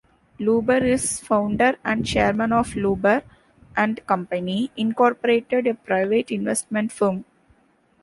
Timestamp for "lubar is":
0.39-1.19